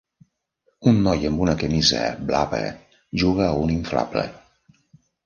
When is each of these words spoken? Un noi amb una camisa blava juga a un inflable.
Un 0.91 1.01
noi 1.07 1.27
amb 1.29 1.43
una 1.43 1.53
camisa 1.63 1.99
blava 2.31 2.63
juga 3.25 3.47
a 3.51 3.55
un 3.67 3.75
inflable. 3.75 4.25